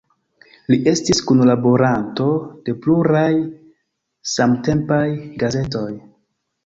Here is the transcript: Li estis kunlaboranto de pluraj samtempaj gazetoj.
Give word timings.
Li 0.73 0.77
estis 0.91 1.19
kunlaboranto 1.31 2.25
de 2.69 2.75
pluraj 2.85 3.29
samtempaj 4.33 5.07
gazetoj. 5.45 5.89